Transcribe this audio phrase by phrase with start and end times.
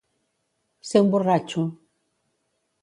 [0.91, 1.63] Ser un borratxo.